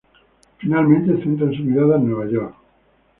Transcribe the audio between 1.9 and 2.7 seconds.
en Nueva York.